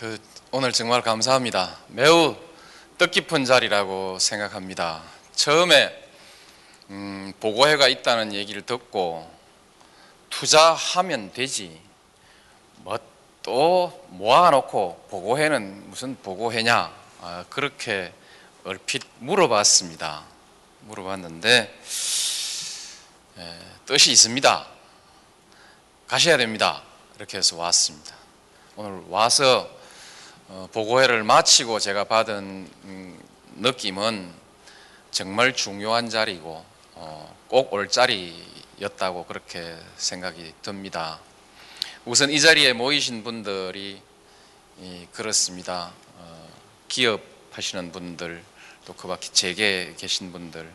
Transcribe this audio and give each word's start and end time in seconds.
그 0.00 0.18
오늘 0.50 0.72
정말 0.72 1.02
감사합니다. 1.02 1.76
매우 1.88 2.34
뜻깊은 2.96 3.44
자리라고 3.44 4.18
생각합니다. 4.18 5.02
처음에 5.34 5.94
음, 6.88 7.34
보고회가 7.38 7.86
있다는 7.86 8.32
얘기를 8.32 8.62
듣고 8.62 9.30
투자하면 10.30 11.34
되지. 11.34 11.78
뭐 12.76 12.98
또 13.42 14.06
모아놓고 14.08 15.06
보고회는 15.10 15.90
무슨 15.90 16.16
보고회냐? 16.22 16.92
아, 17.22 17.44
그렇게 17.48 18.12
얼핏 18.64 19.02
물어봤습니다. 19.18 20.24
물어봤는데 20.80 21.80
예, 23.38 23.58
뜻이 23.86 24.12
있습니다. 24.12 24.66
가셔야 26.06 26.36
됩니다. 26.36 26.82
이렇게 27.16 27.38
해서 27.38 27.56
왔습니다. 27.56 28.14
오늘 28.76 29.02
와서 29.08 29.60
어, 29.60 29.79
보고회를 30.72 31.24
마치고 31.24 31.78
제가 31.78 32.04
받은 32.04 32.70
음, 32.84 33.22
느낌은 33.56 34.32
정말 35.10 35.54
중요한 35.54 36.08
자리고 36.08 36.64
어, 36.94 37.36
꼭올 37.48 37.88
자리였다고 37.88 39.26
그렇게 39.26 39.76
생각이 39.96 40.54
듭니다. 40.62 41.20
우선 42.04 42.30
이 42.30 42.40
자리에 42.40 42.72
모이신 42.72 43.24
분들이 43.24 44.00
그렇습니다. 45.12 45.92
어, 46.16 46.48
기업 46.88 47.20
하시는 47.52 47.92
분들 47.92 48.42
또 48.86 48.94
그 48.94 49.06
밖에 49.06 49.28
재계 49.32 49.94
계신 49.96 50.32
분들 50.32 50.68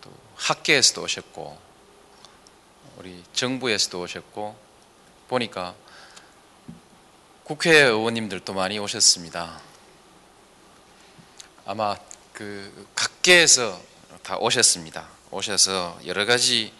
또 0.00 0.10
학계에서도 0.36 1.02
오셨고 1.02 1.58
우리 2.98 3.24
정부에서도 3.32 4.00
오셨고 4.00 4.56
보니까 5.28 5.74
국회의원님들도 7.44 8.54
많이 8.54 8.78
오셨습니다. 8.78 9.60
아마 11.66 11.96
그 12.32 12.86
각계에서 12.94 13.80
다 14.22 14.36
오셨습니다. 14.38 15.08
오셔서 15.32 15.98
여러 16.06 16.24
가지 16.24 16.72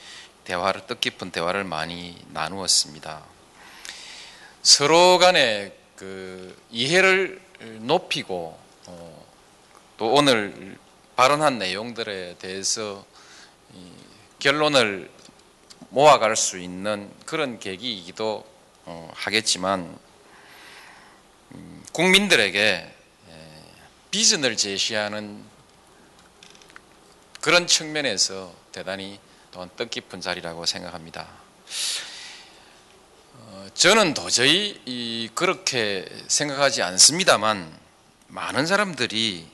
대화를 0.45 0.87
뜻깊은 0.87 1.33
대화를 1.33 1.65
많이 1.65 2.17
나누었습니다. 2.29 3.25
서로 4.63 5.19
간에 5.19 5.77
그 5.97 6.57
이해를 6.71 7.43
높이고 7.81 8.57
어, 8.87 9.27
또 9.97 10.13
오늘 10.13 10.79
발언한 11.17 11.59
내용들에 11.59 12.37
대해서 12.39 13.05
결론을 14.39 15.11
모아갈 15.89 16.37
수 16.37 16.59
있는 16.59 17.11
그런 17.27 17.59
계기이기도 17.59 18.45
어, 18.85 19.11
하겠지만 19.15 19.81
음, 19.81 20.12
국민들에게 21.93 22.93
비전을 24.11 24.57
제시하는 24.57 25.43
그런 27.41 27.67
측면에서 27.67 28.55
대단히 28.71 29.19
또한 29.51 29.71
뜻깊은 29.77 30.21
자리라고 30.21 30.67
생각합니다. 30.67 31.29
어, 33.35 33.67
저는 33.75 34.15
도저히 34.15 35.31
그렇게 35.35 36.07
생각하지 36.29 36.83
않습니다만 36.83 37.75
많은 38.29 38.67
사람들이 38.67 39.49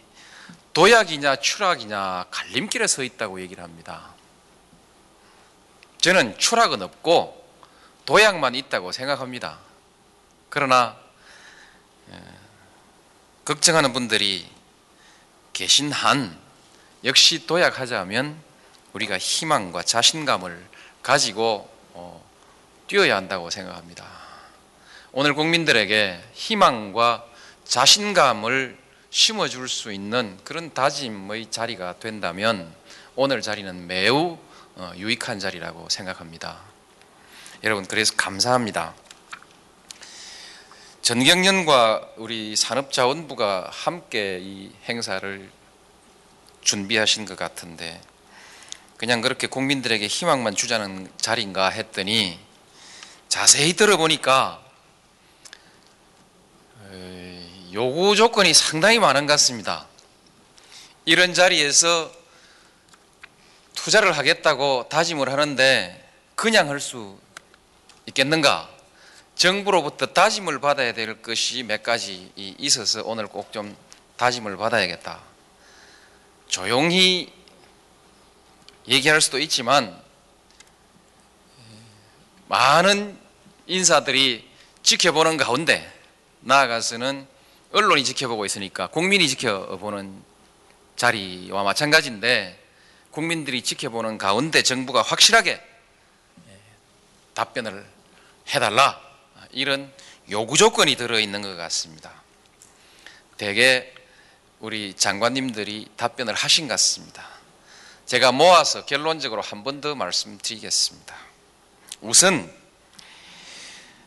도약이냐 0.73 1.37
추락이냐 1.37 2.27
갈림길에 2.31 2.87
서 2.87 3.03
있다고 3.03 3.41
얘기를 3.41 3.63
합니다. 3.63 4.15
저는 5.99 6.37
추락은 6.39 6.83
없고 6.83 7.49
도약만 8.07 8.55
있다고 8.55 8.93
생각합니다. 8.93 9.59
그러나 10.49 10.97
걱정하는 13.45 13.93
분들이 13.93 14.47
계신 15.53 15.91
한 15.91 16.39
역시 17.05 17.47
도약하자면 17.47 18.37
우리가 18.93 19.19
희망과 19.19 19.83
자신감을 19.83 20.67
가지고 21.03 21.71
어, 21.95 22.25
뛰어야 22.87 23.17
한다고 23.17 23.51
생각합니다. 23.51 24.07
오늘 25.13 25.35
국민들에게 25.35 26.23
희망과 26.35 27.25
자신감을 27.65 28.79
심어줄 29.11 29.69
수 29.69 29.93
있는 29.93 30.39
그런 30.45 30.73
다짐의 30.75 31.51
자리가 31.51 31.99
된다면 31.99 32.73
오늘 33.17 33.41
자리는 33.41 33.87
매우 33.87 34.39
어, 34.77 34.93
유익한 34.97 35.39
자리라고 35.39 35.89
생각합니다. 35.89 36.59
여러분 37.65 37.87
그래서 37.87 38.15
감사합니다. 38.17 38.95
전경련과 41.09 42.07
우리 42.17 42.55
산업자원부가 42.55 43.71
함께 43.73 44.41
이 44.43 44.71
행사를 44.91 45.51
준비하신 46.61 47.25
것 47.25 47.35
같은데 47.35 47.99
그냥 48.99 49.23
그렇게 49.23 49.47
국민들에게 49.47 50.07
희망만 50.07 50.55
주자는 50.55 51.11
자리인가 51.17 51.71
했더니 51.71 52.39
자세히 53.27 53.73
들어보니까 53.73 54.63
요구 57.73 58.15
조건이 58.15 58.53
상당히 58.53 58.99
많은 58.99 59.25
것 59.25 59.33
같습니다. 59.33 59.87
이런 61.07 61.33
자리에서 61.33 62.13
투자를 63.75 64.13
하겠다고 64.13 64.91
다짐을 64.91 65.33
하는데 65.33 66.07
그냥 66.35 66.69
할 66.69 66.81
수 66.81 67.19
있겠는가? 68.05 68.78
정부로부터 69.39 70.07
다짐을 70.07 70.59
받아야 70.59 70.93
될 70.93 71.23
것이 71.23 71.63
몇 71.63 71.85
가지 71.85 72.33
있어서 72.37 73.03
오늘 73.05 73.29
꼭 73.29 73.53
좀 73.53 73.75
다짐을 74.17 74.57
받아야겠다. 74.57 75.21
조용히 76.49 77.33
얘기할 78.89 79.21
수도 79.21 79.39
있지만 79.39 79.97
많은 82.49 83.17
인사들이 83.69 84.49
지켜보는 84.83 85.37
가운데 85.37 85.89
나아가서는 86.41 87.27
언론이 87.73 88.03
지켜보고 88.03 88.45
있으니까 88.45 88.89
국민이 88.89 89.29
지켜보는 89.29 90.21
자리와 90.97 91.63
마찬가지인데 91.63 92.61
국민들이 93.13 93.63
지켜보는 93.63 94.19
가운데 94.19 94.63
정부가 94.63 95.03
확실하게 95.03 95.63
답변을 97.35 97.87
해달라 98.49 99.08
이런 99.53 99.93
요구 100.31 100.57
조건이 100.57 100.97
들어 100.97 101.19
있는 101.19 101.43
것 101.43 101.57
같습니다. 101.57 102.13
대개 103.37 103.93
우리 104.61 104.95
장관님들이 104.95 105.89
답변을 105.97 106.35
하신 106.35 106.67
것 106.69 106.75
같습니다. 106.75 107.27
제가 108.07 108.33
모아서 108.33 108.85
결론적으로 108.85 109.43
한 109.43 109.63
번 109.63 109.81
더 109.81 109.95
말씀드리겠습니다. 109.95 111.17
우선 112.01 112.53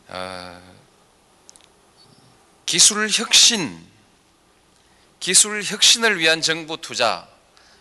어, 0.08 0.62
기술 2.66 3.08
혁신, 3.10 3.86
기술 5.20 5.64
혁신을 5.64 6.20
위한 6.20 6.42
정부 6.42 6.78
투자 6.78 7.28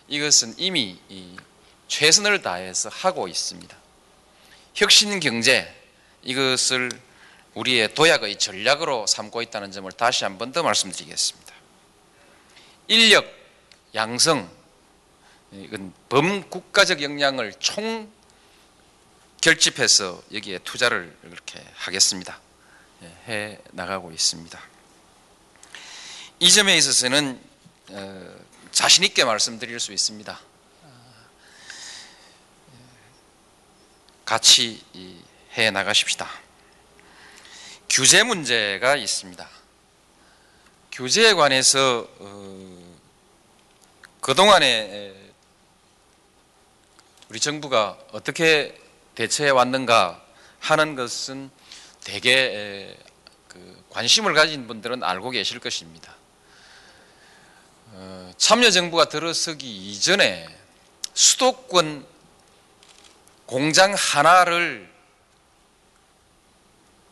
이것은 0.08 0.54
이미 0.58 0.98
최선을 1.88 2.42
다해서 2.42 2.88
하고 2.88 3.26
있습니다. 3.26 3.76
혁신 4.74 5.18
경제 5.20 5.72
이것을 6.22 6.90
우리의 7.54 7.94
도약의 7.94 8.38
전략으로 8.38 9.06
삼고 9.06 9.42
있다는 9.42 9.72
점을 9.72 9.90
다시 9.92 10.24
한 10.24 10.38
번 10.38 10.52
더 10.52 10.62
말씀드리겠습니다. 10.62 11.54
인력 12.88 13.24
양성 13.94 14.50
이건 15.52 15.92
범국가적 16.08 17.02
역량을 17.02 17.54
총 17.58 18.10
결집해서 19.40 20.22
여기에 20.32 20.58
투자를 20.60 21.16
이렇게 21.24 21.64
하겠습니다. 21.74 22.38
예, 23.02 23.06
해 23.28 23.58
나가고 23.72 24.12
있습니다. 24.12 24.60
이 26.40 26.52
점에 26.52 26.76
있어서는 26.76 27.40
어, 27.88 28.36
자신 28.70 29.02
있게 29.04 29.24
말씀드릴 29.24 29.80
수 29.80 29.92
있습니다. 29.92 30.40
같이 34.24 34.82
해 35.56 35.70
나가십시다. 35.70 36.30
규제 37.90 38.22
문제가 38.22 38.94
있습니다. 38.94 39.48
규제에 40.92 41.34
관해서 41.34 42.08
어, 42.20 42.94
그동안에 44.20 45.12
우리 47.28 47.40
정부가 47.40 47.98
어떻게 48.12 48.80
대처해 49.16 49.50
왔는가 49.50 50.24
하는 50.60 50.94
것은 50.94 51.50
대개 52.04 52.96
그 53.48 53.84
관심을 53.90 54.34
가진 54.34 54.68
분들은 54.68 55.02
알고 55.02 55.30
계실 55.30 55.58
것입니다. 55.58 56.14
어, 57.88 58.32
참여정부가 58.36 59.06
들어서기 59.06 59.90
이전에 59.90 60.48
수도권 61.12 62.06
공장 63.46 63.94
하나를 63.98 64.89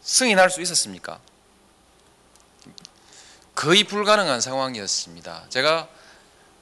승인할 0.08 0.48
수 0.48 0.62
있었습니까? 0.62 1.20
거의 3.54 3.84
불가능한 3.84 4.40
상황이었습니다. 4.40 5.44
제가 5.50 5.86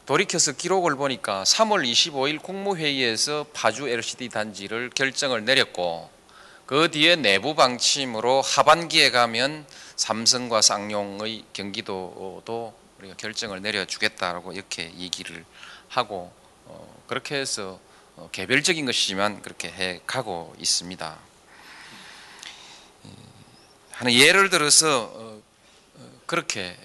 돌이켜서 0.04 0.50
기록을 0.50 0.96
보니까 0.96 1.44
3월 1.44 1.88
25일 1.88 2.42
국무회의에서 2.42 3.46
파주 3.52 3.88
LCD 3.88 4.30
단지를 4.30 4.90
결정을 4.90 5.44
내렸고 5.44 6.10
그 6.66 6.90
뒤에 6.90 7.14
내부 7.14 7.54
방침으로 7.54 8.42
하반기에 8.42 9.12
가면 9.12 9.64
삼성과 9.94 10.60
쌍용의 10.60 11.44
경기도도 11.52 12.74
우리가 12.98 13.14
결정을 13.14 13.62
내려주겠다라고 13.62 14.54
이렇게 14.54 14.92
얘기를 14.96 15.44
하고 15.88 16.32
어, 16.64 17.02
그렇게 17.06 17.36
해서 17.36 17.78
어, 18.16 18.28
개별적인 18.32 18.86
것이지만 18.86 19.40
그렇게 19.42 19.68
해 19.68 20.00
가고 20.04 20.52
있습니다. 20.58 21.35
하는 23.96 24.12
예를 24.12 24.50
들어서 24.50 25.10
어, 25.14 25.42
그렇게 26.26 26.76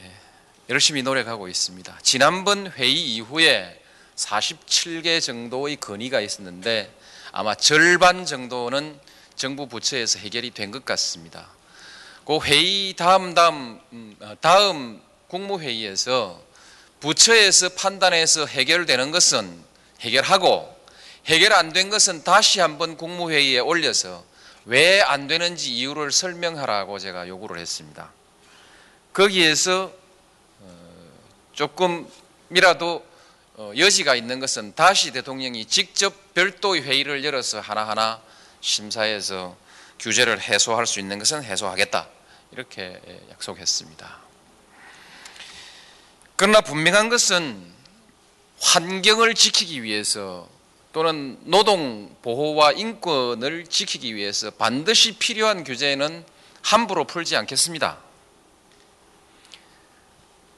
열심히 0.69 1.03
노력하고 1.03 1.49
있습니다. 1.49 1.99
지난번 2.03 2.71
회의 2.71 3.15
이후에 3.15 3.81
47개 4.15 5.21
정도의 5.21 5.75
건의가 5.75 6.21
있었는데 6.21 6.93
아마 7.33 7.53
절반 7.55 8.25
정도는 8.25 8.97
정부 9.35 9.67
부처에서 9.67 10.19
해결이 10.19 10.51
된 10.51 10.71
것 10.71 10.85
같습니다. 10.85 11.49
그 12.25 12.39
회의 12.43 12.93
다음 12.93 13.33
다음 13.33 13.81
음, 13.91 14.15
다음 14.39 15.01
국무회의에서 15.27 16.41
부처에서 17.01 17.69
판단해서 17.69 18.45
해결되는 18.45 19.11
것은 19.11 19.61
해결하고 19.99 20.79
해결 21.25 21.51
안 21.51 21.73
된 21.73 21.89
것은 21.89 22.23
다시 22.23 22.61
한번 22.61 22.95
국무회의에 22.95 23.59
올려서 23.59 24.23
왜 24.65 25.01
안 25.01 25.27
되는지 25.27 25.73
이유를 25.73 26.11
설명하라고 26.11 26.99
제가 26.99 27.27
요구를 27.27 27.59
했습니다. 27.59 28.11
거기에서 29.13 29.91
어, 30.59 31.11
조금이라도 31.53 33.05
어, 33.55 33.71
여지가 33.75 34.15
있는 34.15 34.39
것은 34.39 34.73
다시 34.75 35.11
대통령이 35.11 35.65
직접 35.65 36.33
별도의 36.33 36.83
회의를 36.83 37.23
열어서 37.25 37.59
하나하나 37.59 38.21
심사해서 38.61 39.57
규제를 39.99 40.39
해소할 40.39 40.87
수 40.87 40.99
있는 40.99 41.19
것은 41.19 41.43
해소하겠다. 41.43 42.07
이렇게 42.51 42.99
약속했습니다. 43.31 44.19
그러나 46.35 46.61
분명한 46.61 47.09
것은 47.09 47.71
환경을 48.59 49.35
지키기 49.35 49.83
위해서 49.83 50.47
또는 50.93 51.37
노동 51.43 52.13
보호와 52.21 52.73
인권을 52.73 53.65
지키기 53.67 54.15
위해서 54.15 54.51
반드시 54.51 55.13
필요한 55.13 55.63
규제는 55.63 56.25
함부로 56.61 57.05
풀지 57.05 57.35
않겠습니다. 57.37 57.97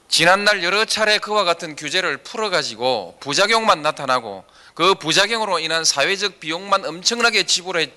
지난날 0.08 0.62
여러 0.62 0.84
차례 0.84 1.18
그와 1.18 1.44
같은 1.44 1.76
규제를 1.76 2.18
풀어가지고 2.18 3.16
부작용만 3.20 3.82
나타나고 3.82 4.44
그 4.74 4.94
부작용으로 4.94 5.58
인한 5.60 5.84
사회적 5.84 6.40
비용만 6.40 6.84
엄청나게 6.84 7.46
지불해, 7.46 7.90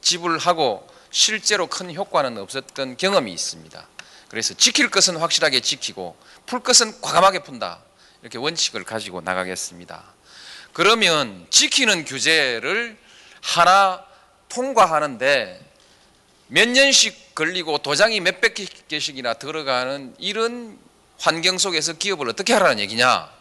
지불하고 0.00 0.86
실제로 1.10 1.66
큰 1.66 1.94
효과는 1.94 2.38
없었던 2.38 2.96
경험이 2.96 3.32
있습니다. 3.32 3.88
그래서 4.28 4.54
지킬 4.54 4.90
것은 4.90 5.16
확실하게 5.16 5.60
지키고 5.60 6.16
풀 6.46 6.60
것은 6.60 7.00
과감하게 7.00 7.40
푼다. 7.40 7.80
이렇게 8.22 8.38
원칙을 8.38 8.84
가지고 8.84 9.20
나가겠습니다. 9.20 10.15
그러면 10.76 11.46
지키는 11.48 12.04
규제를 12.04 12.98
하나 13.40 14.04
통과하는데 14.50 15.72
몇 16.48 16.68
년씩 16.68 17.34
걸리고 17.34 17.78
도장이 17.78 18.20
몇백 18.20 18.86
개씩이나 18.86 19.32
들어가는 19.34 20.14
이런 20.18 20.78
환경 21.18 21.56
속에서 21.56 21.94
기업을 21.94 22.28
어떻게 22.28 22.52
하라는 22.52 22.78
얘기냐? 22.80 23.32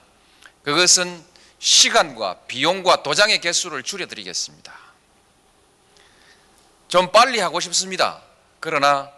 그것은 0.63 1.21
시간과 1.59 2.35
비용과 2.47 3.03
도장의 3.03 3.41
개수를 3.41 3.83
줄여드리겠습니다. 3.83 4.73
좀 6.87 7.11
빨리 7.11 7.39
하고 7.39 7.59
싶습니다. 7.59 8.21
그러나 8.61 9.11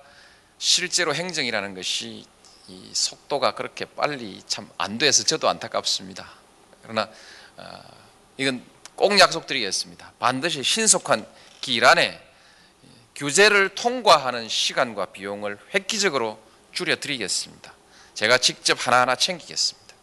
실제로 0.58 1.14
행정이라는 1.14 1.76
것이 1.76 2.26
이 2.68 2.90
속도가 2.94 3.54
그렇게 3.54 3.86
빨리 3.86 4.42
참 4.48 4.68
안 4.80 4.98
돼서 4.98 5.24
저도 5.24 5.48
안타깝습니다. 5.50 6.28
그러나 6.82 7.08
어, 7.58 7.98
이건 8.38 8.64
꼭 8.96 9.20
약속드리겠습니다. 9.20 10.14
반드시 10.20 10.64
신속한 10.64 11.26
기일 11.62 11.86
안에 11.86 12.24
규제를 13.16 13.70
통과하는 13.70 14.48
시간과 14.48 15.08
비용을 15.08 15.58
획기적으로 15.74 16.40
줄여드리겠습니다. 16.72 17.74
제가 18.14 18.38
직접 18.38 18.86
하나하나 18.86 19.16
챙기겠습니다. 19.16 19.96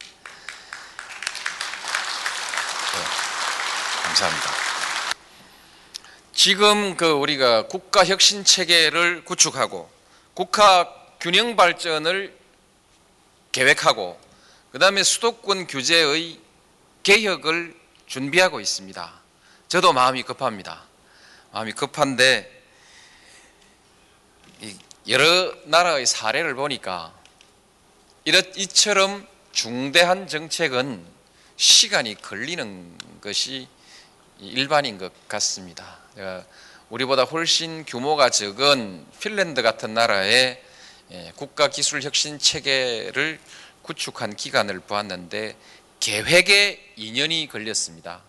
네, 2.93 3.01
감사합니다. 4.03 4.51
지금 6.33 6.97
그 6.97 7.11
우리가 7.11 7.69
국가 7.69 8.05
혁신 8.05 8.45
체계를 8.45 9.25
구축하고 9.25 9.89
국가 10.35 10.93
균형 11.21 11.55
발전을 11.55 12.37
계획하고 13.53 14.21
그다음에 14.73 15.05
수도권 15.05 15.69
규제의 15.69 16.41
개혁을 17.05 17.84
준비하고 18.07 18.61
있습니다. 18.61 19.13
저도 19.69 19.93
마음이 19.93 20.23
급합니다. 20.23 20.83
마음이 21.53 21.73
급한데 21.73 22.63
여러 25.09 25.55
나라의 25.65 26.07
사례를 26.07 26.55
보니까 26.55 27.13
이처럼 28.25 29.27
중대한 29.53 30.27
정책은 30.27 31.05
시간이 31.57 32.17
걸리는 32.17 32.99
것이 33.21 33.69
일반인 34.41 34.99
것 34.99 35.13
같습니다. 35.29 35.99
우리보다 36.91 37.25
훨씬 37.25 37.85
규모가 37.85 38.31
적은 38.31 39.07
핀란드 39.21 39.63
같은 39.63 39.95
나라의 39.95 40.63
예, 41.11 41.33
국가기술 41.37 42.03
혁신 42.03 42.39
체계를 42.39 43.39
구축한 43.83 44.37
기간을 44.37 44.81
보았는데 44.81 45.57
계획에 46.01 46.95
2년이 46.99 47.51
걸렸습니다. 47.51 48.23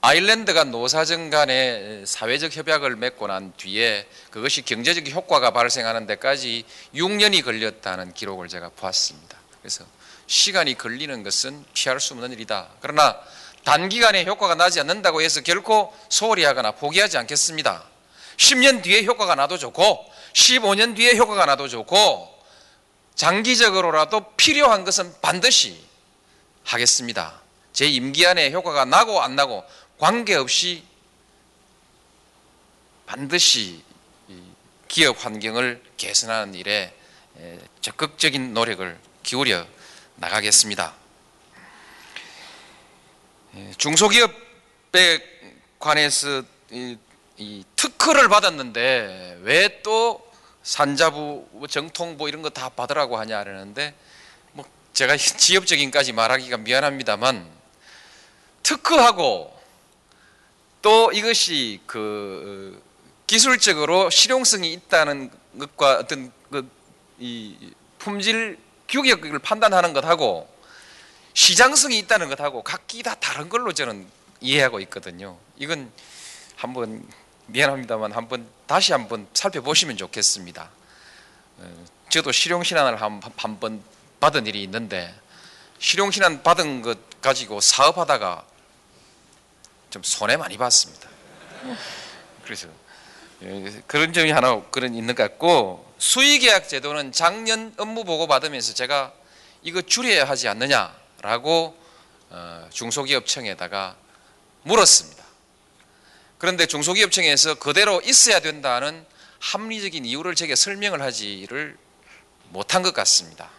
아일랜드가 0.00 0.64
노사정 0.64 1.30
간의 1.30 2.04
사회적 2.06 2.56
협약을 2.56 2.96
맺고 2.96 3.26
난 3.26 3.52
뒤에 3.56 4.06
그것이 4.30 4.62
경제적 4.62 5.08
효과가 5.08 5.50
발생하는 5.50 6.06
데까지 6.06 6.64
6년이 6.94 7.44
걸렸다는 7.44 8.14
기록을 8.14 8.48
제가 8.48 8.70
보았습니다. 8.70 9.36
그래서 9.60 9.84
시간이 10.28 10.78
걸리는 10.78 11.22
것은 11.22 11.64
피할 11.74 11.98
수 11.98 12.14
없는 12.14 12.32
일이다. 12.32 12.68
그러나 12.80 13.18
단기간에 13.64 14.24
효과가 14.24 14.54
나지 14.54 14.78
않는다고 14.78 15.22
해서 15.22 15.40
결코 15.40 15.92
소홀히 16.08 16.44
하거나 16.44 16.70
포기하지 16.70 17.18
않겠습니다. 17.18 17.84
10년 18.36 18.82
뒤에 18.82 19.04
효과가 19.04 19.34
나도 19.34 19.58
좋고 19.58 20.08
15년 20.34 20.94
뒤에 20.94 21.16
효과가 21.16 21.46
나도 21.46 21.66
좋고 21.66 22.32
장기적으로라도 23.16 24.34
필요한 24.36 24.84
것은 24.84 25.12
반드시 25.20 25.82
하겠습니다. 26.66 27.40
제 27.72 27.86
임기 27.86 28.26
안에 28.26 28.50
효과가 28.50 28.84
나고 28.84 29.22
안 29.22 29.36
나고 29.36 29.64
관계없이 29.98 30.84
반드시 33.06 33.82
기업 34.88 35.24
환경을 35.24 35.82
개선하는 35.96 36.54
일에 36.54 36.92
적극적인 37.80 38.52
노력을 38.52 38.98
기울여 39.22 39.66
나가겠습니다. 40.16 40.94
중소기업에 43.78 45.18
관해서 45.78 46.42
특허를 47.76 48.28
받았는데 48.28 49.38
왜 49.42 49.82
또 49.82 50.26
산자부, 50.62 51.66
정통부 51.70 52.28
이런 52.28 52.42
거 52.42 52.50
다 52.50 52.70
받으라고 52.70 53.18
하냐 53.18 53.44
그러는데 53.44 53.90
뭐 53.90 54.00
제가 54.96 55.16
지엽적인까지 55.16 56.12
말하기가 56.12 56.56
미안합니다만 56.58 57.48
특허하고 58.62 59.56
또 60.82 61.12
이것이 61.12 61.80
그 61.86 62.82
기술적으로 63.26 64.10
실용성이 64.10 64.72
있다는 64.72 65.30
것과 65.58 65.98
어떤 65.98 66.32
그 66.50 66.76
이 67.18 67.56
품질 67.98 68.58
규격을 68.88 69.38
판단하는 69.38 69.92
것하고 69.92 70.48
시장성이 71.34 71.98
있다는 71.98 72.28
것하고 72.28 72.62
각기 72.62 73.02
다 73.02 73.14
다른 73.14 73.48
걸로 73.48 73.72
저는 73.72 74.06
이해하고 74.40 74.80
있거든요. 74.80 75.36
이건 75.56 75.90
한번 76.56 77.06
미안합니다만 77.46 78.12
한번 78.12 78.46
다시 78.66 78.92
한번 78.92 79.26
살펴보시면 79.34 79.96
좋겠습니다. 79.96 80.70
어, 81.58 81.84
저도 82.10 82.32
실용신안을 82.32 83.00
한번 83.00 83.80
받은 84.20 84.46
일이 84.46 84.62
있는데 84.62 85.14
실용신안 85.78 86.42
받은 86.42 86.82
것 86.82 87.20
가지고 87.20 87.60
사업하다가 87.60 88.44
좀 89.90 90.02
손해 90.02 90.36
많이 90.36 90.56
봤습니다. 90.56 91.08
그래서 92.44 92.68
예, 93.42 93.82
그런 93.86 94.12
점이 94.12 94.30
하나 94.30 94.62
그런 94.70 94.94
있는 94.94 95.14
것 95.14 95.22
같고 95.22 95.94
수의계약 95.98 96.68
제도는 96.68 97.12
작년 97.12 97.74
업무 97.76 98.04
보고 98.04 98.26
받으면서 98.26 98.74
제가 98.74 99.12
이거 99.62 99.82
줄여야 99.82 100.28
하지 100.28 100.48
않느냐라고 100.48 101.76
어, 102.30 102.68
중소기업청에다가 102.72 103.96
물었습니다. 104.62 105.24
그런데 106.38 106.66
중소기업청에서 106.66 107.54
그대로 107.54 108.00
있어야 108.02 108.40
된다는 108.40 109.04
합리적인 109.38 110.04
이유를 110.04 110.34
제게 110.34 110.54
설명을 110.54 111.02
하지를 111.02 111.76
못한 112.50 112.82
것 112.82 112.94
같습니다. 112.94 113.50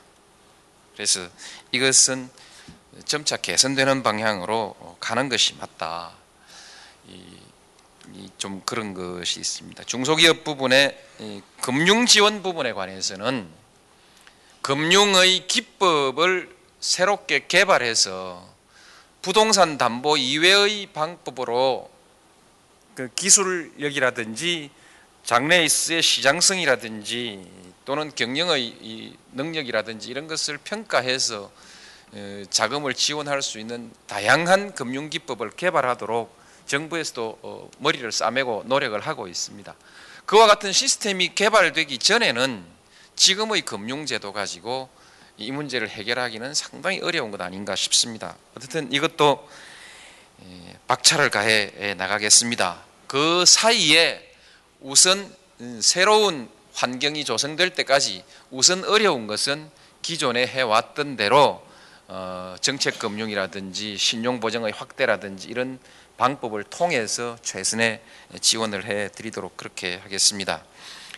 그래서 0.98 1.30
이것은 1.72 2.28
점차 3.06 3.38
개선되는 3.38 4.02
방향으로 4.02 4.98
가는 5.00 5.30
것이 5.30 5.54
맞다. 5.54 6.12
좀 8.40 8.64
그런 8.66 8.96
것이 8.96 9.40
있습니다. 9.40 9.84
중소기업 9.84 10.44
부분의 10.44 11.00
금융 11.62 12.08
지원 12.08 12.42
부분에 12.42 12.74
관해서는 12.74 13.48
금융의 14.64 15.46
기법을 15.46 16.56
새롭게 16.80 17.46
개발해서 17.48 18.44
부동산 19.22 19.78
담보 19.78 20.18
이외의 20.18 20.88
방법으로 20.94 21.92
그 22.96 23.14
기술력이라든지 23.14 24.72
장래에서의 25.28 26.02
시장성이라든지 26.02 27.46
또는 27.84 28.16
경영의 28.16 29.14
능력이라든지 29.34 30.10
이런 30.10 30.26
것을 30.28 30.58
평가해서 30.58 31.52
어, 32.14 32.44
자금을 32.50 32.94
지원할 32.94 33.42
수 33.42 33.60
있는 33.60 33.92
다양한 34.08 34.74
금융 34.74 35.10
기법을 35.10 35.50
개발하도록 35.52 36.34
정부에서도 36.66 37.40
어, 37.42 37.70
머리를 37.80 38.10
싸매고 38.10 38.64
노력을 38.68 38.98
하고 39.02 39.28
있습니다. 39.28 39.76
그와 40.26 40.48
같은 40.48 40.72
시스템이 40.72 41.36
개발되기 41.36 41.98
전에는 41.98 42.64
지금의 43.18 43.64
금융제도 43.64 44.32
가지고 44.32 44.88
이 45.36 45.52
문제를 45.52 45.90
해결하기는 45.90 46.54
상당히 46.54 47.02
어려운 47.02 47.32
것 47.32 47.42
아닌가 47.42 47.76
싶습니다. 47.76 48.38
어쨌든 48.56 48.94
이것도 48.94 49.46
예, 50.44 50.78
박차를 50.88 51.30
가해 51.30 51.96
나가겠습니다. 51.96 52.82
그 53.08 53.44
사이에 53.46 54.27
우선 54.80 55.34
음, 55.60 55.80
새로운 55.82 56.50
환경이 56.74 57.26
조성될 57.26 57.72
때까지 57.72 58.24
우선 58.52 58.84
어려운 58.86 59.26
것은 59.26 59.70
기존에 60.02 60.46
해왔던 60.46 61.18
대로 61.18 61.66
어, 62.08 62.56
정책금융이라든지 62.62 63.98
신용보정의 63.98 64.72
확대라든지 64.72 65.50
이런 65.50 65.80
방법을 66.18 66.64
통해서 66.64 67.38
최선의 67.42 68.02
지원을 68.40 68.86
해 68.86 69.10
드리도록 69.10 69.58
그렇게 69.58 69.98
하겠습니다. 69.98 70.64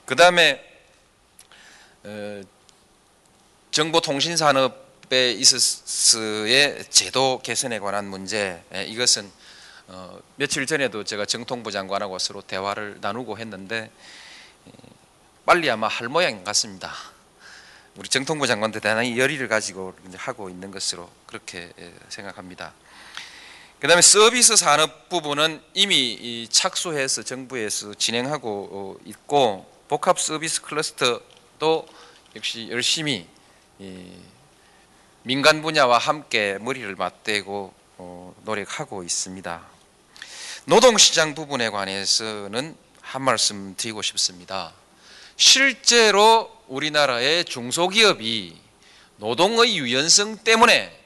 그 0.05 0.15
다음에 0.15 0.63
어, 2.03 2.41
정보통신산업에 3.71 5.33
있어서의 5.33 6.85
제도 6.89 7.39
개선에 7.43 7.79
관한 7.79 8.05
문제 8.05 8.63
이것은 8.87 9.29
어, 9.91 10.19
며칠 10.36 10.67
전에도 10.67 11.03
제가 11.03 11.25
정통부 11.25 11.72
장관하고 11.72 12.19
서로 12.19 12.43
대화를 12.43 13.00
나누고 13.01 13.39
했는데 13.39 13.89
빨리 15.48 15.67
아마 15.72 15.88
할 15.88 16.08
모양 16.08 16.43
같습니다. 16.43 16.93
우리 17.96 18.08
정통부 18.08 18.46
장관도 18.46 18.81
대단히 18.81 19.17
열의를 19.17 19.48
가지고 19.48 19.96
하고 20.15 20.50
있는 20.50 20.69
것으로 20.69 21.10
그렇게 21.25 21.74
생각합니다. 22.08 22.72
그 23.79 23.88
다음에 23.88 24.03
서비스 24.03 24.55
산업 24.55 25.10
부분은 25.10 25.60
이미 25.74 26.48
착수해서 26.51 27.24
정부에서 27.24 27.96
진행하고 27.96 28.69
어, 28.72 29.03
있고 29.05 29.65
복합 29.88 30.19
서비스 30.19 30.62
클러스터도 30.62 31.88
역시 32.36 32.67
열심히 32.69 33.27
민간 35.24 35.63
분야와 35.63 35.98
함께 35.98 36.60
머리를 36.62 36.96
맞대고 36.96 37.74
어, 37.98 38.36
노력하고 38.46 39.03
있습니다. 39.03 39.78
노동시장 40.65 41.35
부분에 41.35 41.69
관해서는 41.69 42.75
한 43.01 43.21
말씀 43.21 43.75
드리고 43.75 44.01
싶습니다. 44.01 44.73
실제로 45.35 46.55
우리나라의 46.67 47.45
중소기업이 47.45 48.55
노동의 49.17 49.77
유연성 49.77 50.39
때문에 50.43 50.97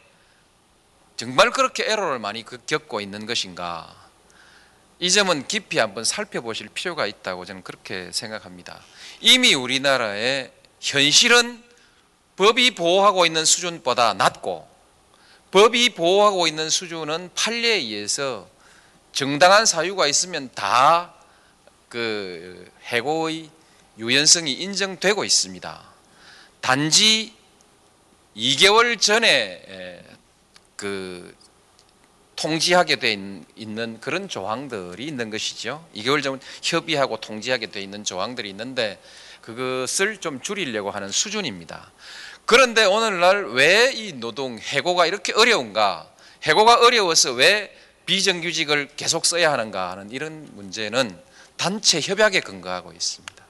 정말 1.16 1.52
그렇게 1.52 1.84
에러를 1.86 2.20
많이 2.20 2.44
그 2.44 2.58
겪고 2.66 3.00
있는 3.00 3.26
것인가? 3.26 3.96
이 5.00 5.12
점은 5.12 5.48
깊이 5.48 5.80
한번 5.80 6.04
살펴보실 6.04 6.70
필요가 6.74 7.06
있다고 7.06 7.46
저는 7.46 7.64
그렇게 7.64 8.12
생각합니다. 8.12 8.82
이미 9.22 9.54
우리나라의 9.54 10.52
현실은 10.80 11.64
법이 12.36 12.76
보호하고 12.76 13.26
있는 13.26 13.46
수준보다 13.46 14.16
낮고 14.16 14.68
법이 15.52 15.92
보호하고 15.92 16.48
있는 16.48 16.70
수준은 16.70 17.30
판례에 17.36 17.76
의해서 17.76 18.48
정당한 19.14 19.66
사유가 19.66 20.08
있으면 20.08 20.50
다 20.54 21.14
그 21.94 22.68
해고의 22.86 23.52
유연성이 24.00 24.52
인정되고 24.54 25.24
있습니다. 25.24 25.84
단지 26.60 27.36
2개월 28.36 29.00
전에 29.00 30.04
그 30.76 31.36
통지하게 32.36 32.96
돼 32.96 33.12
있는 33.56 34.00
그런 34.02 34.28
조항들이 34.28 35.06
있는 35.06 35.30
것이죠. 35.30 35.88
2개월 35.96 36.24
전 36.24 36.42
협의하고 36.64 37.18
통지하게 37.18 37.68
돼 37.68 37.80
있는 37.80 38.04
조항들이 38.04 38.50
있는데 38.50 39.00
그것을 39.42 40.18
좀 40.18 40.42
줄이려고 40.42 40.90
하는 40.90 41.12
수준입니다. 41.12 41.92
그런데 42.46 42.86
오늘날 42.86 43.46
왜 43.50 43.94
이 43.94 44.14
노동 44.14 44.58
해고가 44.58 45.06
이렇게 45.06 45.32
어려운가? 45.34 46.10
해고가 46.42 46.80
어려워서 46.80 47.34
왜 47.34 47.72
비정규직을 48.06 48.90
계속 48.96 49.26
써야 49.26 49.52
하는가 49.52 49.92
하는 49.92 50.12
이런 50.12 50.48
문제는 50.56 51.18
단체 51.58 52.00
협약에 52.02 52.42
근거하고 52.42 52.92
있습니다. 52.92 53.44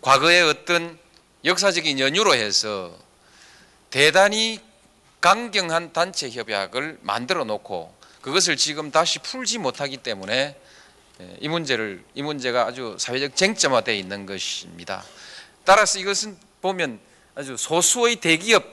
과거에 0.00 0.40
어떤 0.40 0.98
역사적인 1.44 1.98
연유로 1.98 2.34
해서 2.34 2.96
대단히 3.90 4.60
강경한 5.20 5.92
단체 5.92 6.30
협약을 6.30 7.00
만들어 7.02 7.44
놓고 7.44 7.94
그것을 8.22 8.56
지금 8.56 8.90
다시 8.90 9.18
풀지 9.18 9.58
못하기 9.58 9.98
때문에 9.98 10.56
예, 11.20 11.36
이 11.40 11.48
문제를 11.48 12.02
이 12.14 12.22
문제가 12.22 12.66
아주 12.66 12.96
사회적 12.98 13.36
쟁점화되어 13.36 13.94
있는 13.94 14.24
것입니다. 14.24 15.04
따라서 15.64 15.98
이것은 15.98 16.36
보면 16.62 16.98
아주 17.34 17.56
소수의 17.56 18.16
대기업 18.16 18.64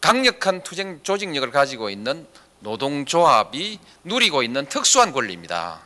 강력한 0.00 0.62
투쟁 0.62 1.02
조직력을 1.02 1.50
가지고 1.50 1.90
있는 1.90 2.26
노동조합이 2.60 3.78
누리고 4.04 4.42
있는 4.42 4.66
특수한 4.66 5.12
권리입니다. 5.12 5.80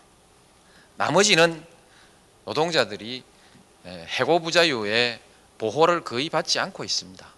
나머지는 0.97 1.65
노동자들이 2.45 3.23
예, 3.87 4.07
해고부자유의 4.09 5.21
보호를 5.59 6.05
거의 6.05 6.31
받지 6.31 6.59
않고 6.59 6.85
있습니다. 6.85 7.35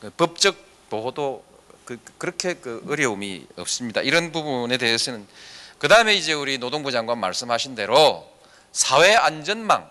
그 0.00 0.10
법적 0.10 0.56
보호도 0.90 1.44
그, 1.84 1.96
그렇게 2.18 2.54
그 2.54 2.84
어려움이 2.88 3.46
없습니다. 3.56 4.00
이런 4.02 4.32
부분에 4.32 4.76
대해서는 4.76 5.26
그 5.78 5.86
다음에 5.86 6.14
이제 6.14 6.32
우리 6.32 6.58
노동부 6.58 6.90
장관 6.90 7.18
말씀하신 7.18 7.76
대로 7.76 8.28
사회 8.72 9.14
안전망이 9.14 9.86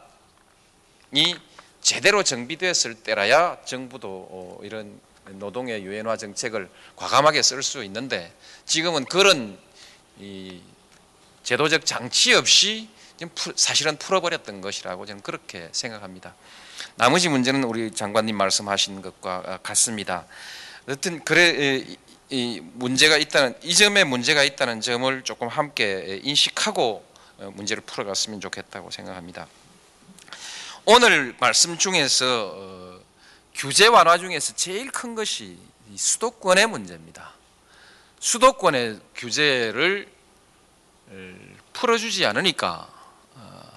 제대로 1.82 2.24
정비됐을 2.24 2.96
때라야 2.96 3.58
정부도 3.64 4.28
어, 4.30 4.60
이런 4.64 5.00
노동의 5.40 5.84
유연화 5.84 6.18
정책을 6.18 6.70
과감하게 6.96 7.42
쓸 7.42 7.64
수 7.64 7.84
있는데 7.84 8.34
지금은 8.66 9.06
그런 9.06 9.58
제도적 11.44 11.86
장치 11.86 12.34
없이 12.34 12.90
사실은 13.56 13.98
풀어버렸던 13.98 14.62
것이라고 14.62 15.06
저는 15.06 15.22
그렇게 15.22 15.70
생각합니다. 15.72 16.36
나머지 16.96 17.30
문제는 17.30 17.64
우리 17.64 17.92
장관님 17.92 18.36
말씀하신 18.36 19.02
것과 19.02 19.60
같습니다. 19.64 20.26
어쨌든 20.88 21.24
그래 21.24 21.86
이 22.30 22.62
문제가 22.74 23.18
있다는 23.18 23.56
이 23.62 23.76
점에 23.76 24.06
문제가 24.06 24.44
있다는 24.44 24.80
점을 24.80 25.22
조금 25.24 25.50
함께 25.50 26.22
인식하고 26.24 27.06
어, 27.40 27.52
문제를 27.56 27.84
풀어갔으면 27.84 28.40
좋겠다고 28.40 28.90
생각합니다. 28.90 29.48
오늘 30.86 31.36
말씀 31.40 31.78
중에서 31.78 32.52
어, 32.56 32.91
규제 33.54 33.88
완화 33.88 34.18
중에서 34.18 34.54
제일 34.56 34.92
큰 34.92 35.16
것이 35.16 35.58
이 35.92 35.98
수도권의 35.98 36.68
문제입니다. 36.68 37.34
수도권의 38.20 39.00
규제를 39.16 40.08
어, 41.08 41.36
풀어주지 41.74 42.26
않으니까 42.26 42.88
어, 43.36 43.72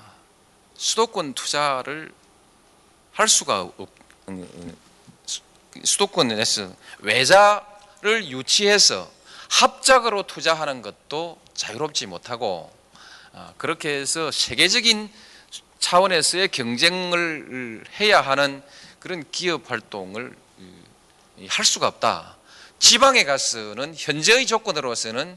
수도권 0.76 1.34
투자를 1.34 2.12
할 3.12 3.28
수가 3.28 3.62
없, 3.62 3.78
어, 3.80 3.88
어, 4.28 4.72
수- 5.26 5.40
수도권에서 5.82 6.72
외자를 7.00 8.28
유치해서 8.28 9.10
합작으로 9.50 10.24
투자하는 10.26 10.82
것도 10.82 11.40
자유롭지 11.54 12.06
못하고 12.06 12.72
아, 13.32 13.52
그렇게 13.56 13.90
해서 14.00 14.30
세계적인 14.30 15.10
차원에서의 15.80 16.48
경쟁을 16.48 17.84
해야 18.00 18.20
하는 18.20 18.62
그런 19.04 19.22
기업 19.30 19.70
활동을 19.70 20.34
이, 21.36 21.46
할 21.46 21.66
수가 21.66 21.86
없다. 21.88 22.38
지방에 22.78 23.24
가서는 23.24 23.94
현재의 23.94 24.46
조건으로서는 24.46 25.36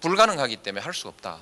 불가능하기 0.00 0.56
때문에 0.58 0.84
할수 0.84 1.08
없다. 1.08 1.38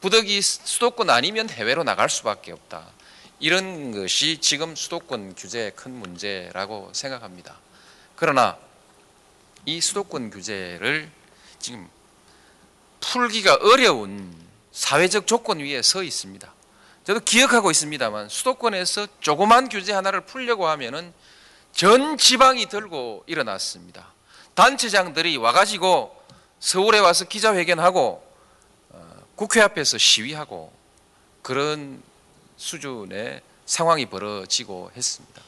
부득이 0.00 0.42
수도권 0.42 1.10
아니면 1.10 1.48
해외로 1.48 1.84
나갈 1.84 2.10
수밖에 2.10 2.50
없다. 2.50 2.90
이런 3.38 3.92
것이 3.92 4.38
지금 4.40 4.74
수도권 4.74 5.36
규제의 5.36 5.76
큰 5.76 5.92
문제라고 5.92 6.90
생각합니다. 6.92 7.56
그러나 8.16 8.58
이 9.64 9.80
수도권 9.80 10.30
규제를 10.30 11.08
지금 11.60 11.88
풀기가 12.98 13.58
어려운 13.62 14.34
사회적 14.72 15.28
조건 15.28 15.60
위에 15.60 15.82
서 15.82 16.02
있습니다. 16.02 16.52
저도 17.04 17.20
기억하고 17.20 17.70
있습니다만 17.70 18.28
수도권에서 18.28 19.08
조그만 19.20 19.68
규제 19.68 19.92
하나를 19.92 20.20
풀려고 20.20 20.68
하면은 20.68 21.12
전 21.72 22.16
지방이 22.16 22.66
들고 22.66 23.24
일어났습니다. 23.26 24.12
단체장들이 24.54 25.36
와가지고 25.36 26.22
서울에 26.60 27.00
와서 27.00 27.24
기자회견하고 27.24 28.24
어, 28.90 29.22
국회 29.34 29.60
앞에서 29.60 29.98
시위하고 29.98 30.72
그런 31.42 32.02
수준의 32.56 33.40
상황이 33.66 34.06
벌어지고 34.06 34.92
했습니다. 34.94 35.42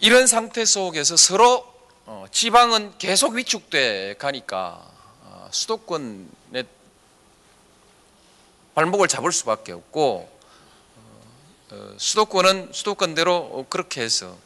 이런 0.00 0.26
상태 0.26 0.64
속에서 0.64 1.16
서로 1.16 1.70
어, 2.04 2.26
지방은 2.30 2.98
계속 2.98 3.34
위축돼 3.34 4.16
가니까 4.18 4.84
어, 5.22 5.48
수도권의 5.52 6.66
발목을 8.74 9.08
잡을 9.08 9.32
수밖에 9.32 9.72
없고 9.72 10.30
어, 10.96 11.20
어, 11.70 11.94
수도권은 11.98 12.70
수도권대로 12.72 13.36
어, 13.36 13.66
그렇게 13.68 14.02
해서 14.02 14.36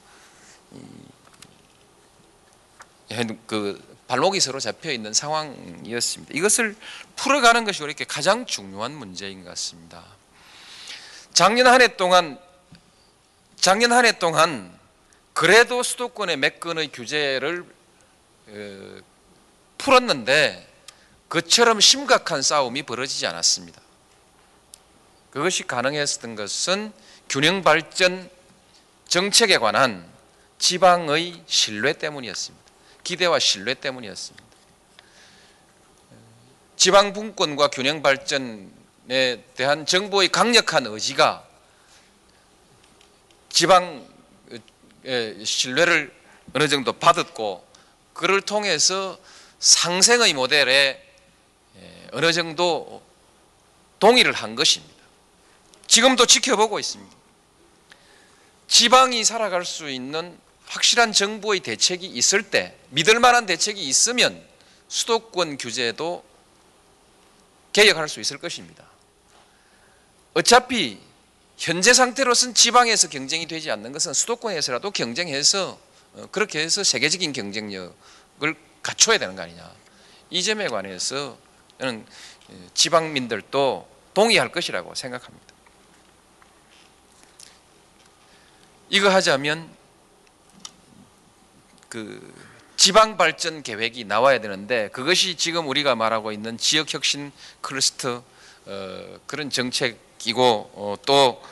그 3.47 3.81
발목이 4.09 4.41
서로 4.41 4.61
잡혀 4.61 4.91
있는 4.91 5.13
상황이었습니다. 5.13 6.33
이것을 6.35 6.77
풀어가는 7.17 7.65
것이 7.65 7.83
이렇게 7.83 8.05
가장 8.05 8.45
중요한 8.47 8.93
문제인 8.93 9.45
것 9.45 9.51
같습니다. 9.51 10.05
작년 11.33 11.67
한 11.67 11.81
해 11.81 11.97
동안 11.97 12.39
작년 13.57 13.93
한 13.93 14.05
해 14.05 14.19
동안 14.19 14.79
그래도 15.33 15.83
수도권의 15.83 16.37
몇 16.37 16.61
건의 16.61 16.91
규제를 16.93 17.65
어, 18.49 18.97
풀었는데 19.79 20.69
그처럼 21.29 21.81
심각한 21.81 22.43
싸움이 22.43 22.83
벌어지지 22.85 23.27
않았습니다. 23.27 23.81
그것이 25.35 25.65
가능했던 25.65 26.37
것은 26.37 26.93
균형 27.29 27.63
발전 27.65 28.31
정책에 29.09 29.59
관한 29.59 30.09
지방의 30.61 31.43
신뢰 31.49 31.93
때문이었습니다. 31.95 32.65
기대와 33.03 33.41
신뢰 33.41 33.75
때문이었습니다. 33.75 34.45
지방 36.77 37.13
분권과 37.13 37.69
균형 37.69 38.01
발전에 38.01 39.43
대한 39.57 39.85
정부의 39.87 40.29
강력한 40.29 40.87
의지가 40.87 41.45
지방의 43.49 44.05
신뢰를 45.43 46.15
어느 46.55 46.69
정도 46.69 46.93
받았고 46.93 47.67
그를 48.13 48.41
통해서 48.41 49.19
상생의 49.59 50.33
모델에 50.35 51.03
예, 51.77 52.07
어느 52.13 52.33
정도 52.33 53.03
동의를 53.99 54.33
한 54.33 54.55
것입니다. 54.55 54.94
지금도 55.87 56.27
지켜보고 56.27 56.79
있습니다. 56.79 57.15
지방이 58.69 59.25
살아갈 59.25 59.65
수 59.65 59.91
있는 59.91 60.39
확실한 60.67 61.13
정부의 61.13 61.61
대책이 61.61 62.07
있을 62.07 62.43
때 62.43 62.77
믿을 62.91 63.21
만한 63.21 63.47
대책이 63.47 63.81
있으면 63.83 64.43
수도권 64.89 65.59
규제도 65.59 66.25
개혁할 67.73 68.09
수 68.09 68.21
있을 68.21 68.39
것입니다. 68.39 68.85
어차피 70.33 71.01
현재 71.57 71.93
상태로서는 71.93 72.55
지방에서 72.55 73.09
경쟁이 73.09 73.47
되지 73.47 73.71
않는 73.71 73.93
것은 73.93 74.13
수도권에서라도 74.13 74.91
경쟁해서 74.91 75.79
어, 76.15 76.27
그렇게 76.31 76.61
해서 76.61 76.83
세계적인 76.83 77.33
경쟁력을 77.33 77.95
갖춰야 78.83 79.19
되는 79.19 79.37
거 79.37 79.43
아니냐. 79.43 79.73
이 80.31 80.43
점에 80.43 80.69
관해서 80.69 81.39
저는 81.79 82.07
어, 82.49 82.67
지방민들도 82.75 83.89
동의할 84.15 84.51
것이라고 84.51 84.95
생각합니다. 84.95 85.54
이거 88.95 89.09
하자면 89.09 89.69
그 91.89 92.33
지방 92.77 93.17
발전 93.17 93.65
계획이 93.65 94.05
나와야 94.05 94.41
되는데 94.41 94.89
그것이 94.91 95.35
지금 95.35 95.67
우리가 95.67 95.97
말하고 95.97 96.31
있는 96.31 96.57
지역 96.59 96.95
혁신 96.95 97.33
클러스터 97.61 98.23
어, 98.67 99.21
그런 99.27 99.51
정책이고 99.51 100.71
어, 100.75 100.95
또 101.07 101.43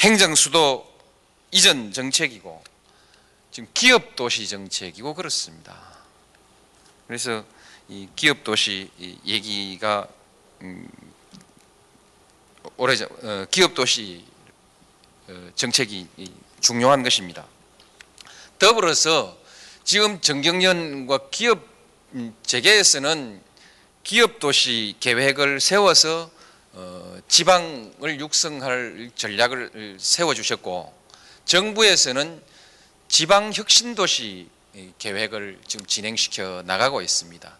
행정 0.00 0.34
수도 0.34 0.92
이전 1.52 1.92
정책이고 1.92 2.64
지금 3.52 3.68
기업 3.72 4.16
도시 4.16 4.48
정책이고 4.48 5.14
그렇습니다. 5.14 5.78
그래서 7.06 7.44
이 7.88 8.08
기업 8.16 8.42
도시 8.42 8.90
이 8.98 9.16
얘기가 9.24 10.08
음, 10.62 10.88
오래 12.76 12.96
전 12.96 13.08
어, 13.22 13.46
기업 13.52 13.74
도시 13.74 14.24
어, 14.26 14.37
정책이 15.54 16.06
이 16.16 16.32
중요한 16.60 17.02
것입니다. 17.02 17.46
더불어서 18.58 19.36
지금 19.84 20.20
정경련과 20.20 21.30
기업 21.30 21.66
음, 22.14 22.34
재계에서는 22.42 23.40
기업 24.02 24.38
도시 24.38 24.96
계획을 25.00 25.60
세워서 25.60 26.30
어, 26.72 27.18
지방을 27.28 28.20
육성할 28.20 29.10
전략을 29.14 29.96
세워 30.00 30.34
주셨고 30.34 30.92
정부에서는 31.44 32.42
지방 33.08 33.52
혁신 33.52 33.94
도시 33.94 34.48
계획을 34.98 35.60
지금 35.66 35.86
진행시켜 35.86 36.62
나가고 36.66 37.02
있습니다. 37.02 37.58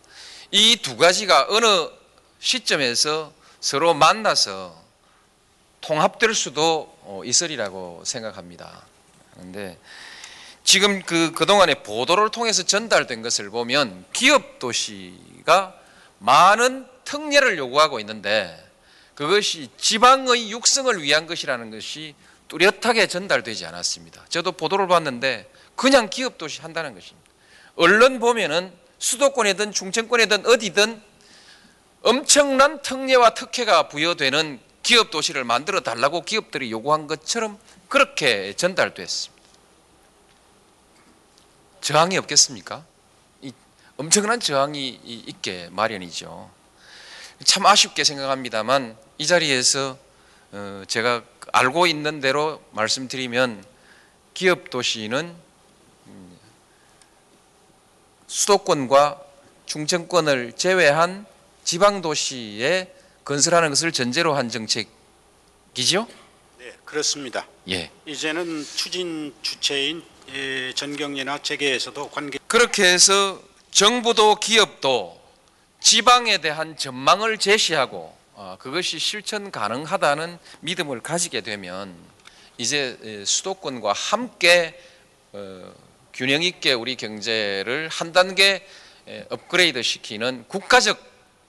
이 0.53 0.77
두 0.77 0.97
가지가 0.97 1.47
어느 1.51 1.89
시점에서 2.39 3.33
서로 3.61 3.95
만나서 3.95 4.88
통합될 5.81 6.35
수도 6.35 6.95
어, 7.03 7.23
있으리라고 7.25 8.03
생각합니다. 8.05 8.87
그런데 9.35 9.79
지금 10.65 11.03
그 11.03 11.33
그동안의 11.33 11.83
보도를 11.83 12.31
통해서 12.31 12.63
전달된 12.63 13.23
것을 13.23 13.51
보면 13.51 14.05
기업 14.13 14.59
도시가 14.59 15.75
많은 16.19 16.87
특례를 17.05 17.57
요구하고 17.57 18.01
있는데 18.01 18.69
그것이 19.15 19.71
지방의 19.79 20.51
육성을 20.51 21.03
위한 21.03 21.27
것이라는 21.27 21.71
것이 21.71 22.15
뚜렷하게 22.49 23.07
전달되지 23.07 23.67
않았습니다. 23.67 24.25
저도 24.29 24.53
보도를 24.53 24.89
봤는데 24.89 25.51
그냥 25.75 26.09
기업 26.11 26.39
도시 26.39 26.61
한다는 26.61 26.95
것입니다. 26.95 27.29
언론 27.77 28.19
보면은 28.19 28.73
수도권이든 28.99 29.73
충청권이든 29.73 30.47
어디든 30.47 31.03
엄청난 32.03 32.83
특례와 32.83 33.31
특혜가 33.35 33.89
부여되는 33.89 34.61
기업 34.89 35.11
도시를 35.11 35.45
만들어 35.45 35.81
달라고 35.81 36.23
기업들이 36.23 36.71
요구한 36.71 37.07
것처럼 37.09 37.59
그렇게 37.91 38.55
전달됐습니다. 38.55 39.45
저항이 41.83 42.17
없겠습니까? 42.17 42.87
이 43.43 43.53
엄청난 43.99 44.41
저항이 44.41 44.89
이- 44.89 45.25
있게 45.27 45.69
마련이죠. 45.73 46.51
참 47.45 47.67
아쉽게 47.67 48.03
생각합니다만 48.03 48.97
이 49.19 49.27
자리에서 49.27 49.99
어, 50.53 50.83
제가 50.89 51.23
알고 51.53 51.87
있는 51.87 52.23
대로 52.23 52.63
말씀드리면 52.71 53.63
기업 54.33 54.71
도시는 54.71 55.37
음, 56.07 56.39
수도권과 58.27 59.21
충청권을 59.67 60.55
제외한 60.57 61.27
지방 61.63 62.01
도시에 62.01 62.95
건설하는 63.29 63.69
것을 63.69 63.93
전제로 63.93 64.35
한 64.35 64.49
정책이죠. 64.49 66.09
그렇습니다. 66.87 67.47
예. 67.69 67.91
이제는 68.07 68.65
추진 68.75 69.35
주체인 69.43 70.03
예, 70.33 70.73
전경련화 70.75 71.43
재계에서도 71.43 72.09
관계 72.09 72.39
그렇게 72.47 72.85
해서 72.85 73.43
정부도 73.71 74.37
기업도 74.37 75.21
지방에 75.79 76.39
대한 76.39 76.79
전망을 76.79 77.37
제시하고 77.37 78.17
어, 78.33 78.57
그것이 78.59 78.99
실천 78.99 79.51
가능하다는 79.51 80.39
믿음을 80.61 81.03
가지게 81.03 81.43
되면 81.43 81.95
이제 82.57 82.99
에, 83.03 83.25
수도권과 83.27 83.93
함께 83.93 84.81
어, 85.35 85.71
균형 86.15 86.43
있게 86.43 86.73
우리 86.73 86.97
경제를 86.97 87.91
한 87.91 88.13
단계 88.13 88.67
에, 89.07 89.27
업그레이드 89.29 89.83
시키는 89.83 90.47
국가적 90.49 90.99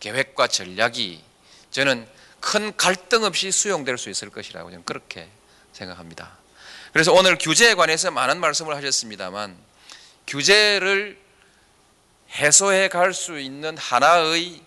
계획과 0.02 0.48
전략이 0.48 1.29
저는 1.71 2.08
큰 2.39 2.75
갈등 2.77 3.23
없이 3.23 3.51
수용될 3.51 3.97
수 3.97 4.10
있을 4.10 4.29
것이라고 4.29 4.69
저는 4.69 4.86
그렇게 4.86 5.29
생각합니다. 5.73 6.38
그래서 6.93 7.13
오늘 7.13 7.38
규제에 7.38 7.75
관해서 7.75 8.12
많은 8.12 8.39
말씀을 8.39 8.75
하셨습니다만 8.75 9.58
규제를 10.27 11.19
해소해 12.32 12.88
갈 12.89 13.13
수 13.13 13.39
있는 13.39 13.77
하나의 13.77 14.62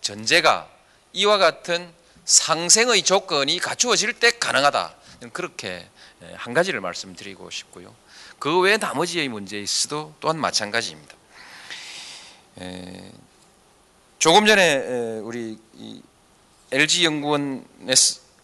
전제가 0.00 0.68
이와 1.12 1.38
같은 1.38 1.90
상생의 2.24 3.02
조건이 3.02 3.58
갖추어질 3.58 4.12
때 4.14 4.30
가능하다. 4.30 4.94
그렇게 5.32 5.88
예, 6.22 6.34
한 6.34 6.52
가지를 6.54 6.80
말씀드리고 6.80 7.50
싶고요. 7.50 7.94
그 8.38 8.60
외 8.60 8.76
나머지의 8.76 9.28
문제에 9.28 9.60
있어도 9.60 10.14
또한 10.20 10.38
마찬가지입니다. 10.38 11.14
에, 12.60 13.12
조금 14.18 14.46
전에 14.46 14.62
에, 14.62 15.18
우리 15.20 15.58
이 15.74 16.02
LG 16.70 17.04
연구원 17.06 17.64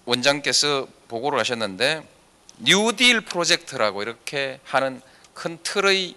원장께서 0.07 0.89
보고를 1.09 1.39
하셨는데 1.41 2.07
뉴딜 2.59 3.21
프로젝트라고 3.23 4.03
이렇게 4.03 4.61
하는 4.65 5.03
큰 5.35 5.59
틀의 5.63 6.15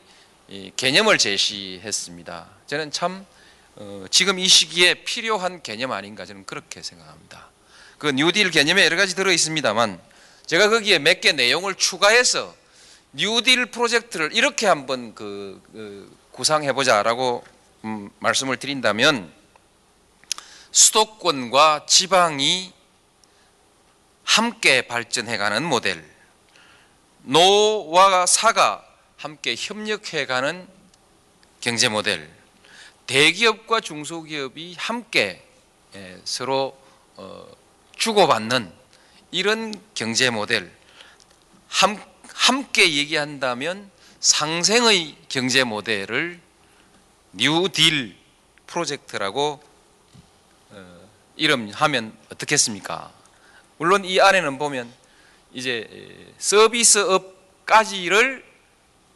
이 0.50 0.72
개념을 0.78 1.18
제시했습니다. 1.18 2.48
저는 2.68 2.92
참 2.92 3.26
어, 3.76 4.06
지금 4.10 4.40
이 4.40 4.48
시기에 4.48 4.96
필요한 5.04 5.62
개념 5.62 5.92
아닌가 5.92 6.26
저는 6.26 6.46
그렇게 6.46 6.82
생각합니다. 6.82 7.50
그 7.98 8.08
뉴딜 8.08 8.52
개념에 8.52 8.86
여러 8.86 8.96
가지 8.96 9.14
들어 9.16 9.32
있습니다만 9.32 10.00
제가 10.46 10.70
거기에 10.70 11.00
몇 11.00 11.20
개 11.20 11.34
내용을 11.34 11.76
추가해서 11.76 12.56
뉴딜 13.12 13.66
프로젝트를 13.68 14.34
이렇게 14.34 14.66
한번 14.68 15.14
그, 15.14 15.62
그 15.74 16.16
구상해 16.32 16.72
보자라고 16.72 17.44
음, 17.84 18.10
말씀을 18.20 18.58
드린다면 18.58 19.37
수도권과 20.78 21.88
지방이 21.88 22.72
함께 24.24 24.84
발전해가는 24.84 25.64
모델, 25.66 26.06
노와 27.24 28.28
사가 28.28 28.86
함께 29.18 29.56
협력해가는 29.58 30.68
경제 31.62 31.90
모델, 31.90 32.30
대기업과 33.08 33.82
중소기업이 33.82 34.76
함께 34.78 35.44
예, 35.96 36.22
서로 36.26 36.78
어, 37.16 37.48
주고받는 37.96 38.72
이런 39.32 39.74
경제 39.96 40.30
모델, 40.30 40.72
함, 41.70 42.00
함께 42.32 42.94
얘기한다면 42.94 43.90
상생의 44.20 45.16
경제 45.28 45.64
모델을 45.64 46.40
뉴딜 47.34 48.16
프로젝트라고 48.68 49.60
어, 49.64 49.67
이름 51.38 51.72
하면 51.72 52.18
어떻겠습니까? 52.32 53.12
물론 53.78 54.04
이 54.04 54.20
안에는 54.20 54.58
보면 54.58 54.92
이제 55.54 55.88
서비스업까지를 56.40 58.44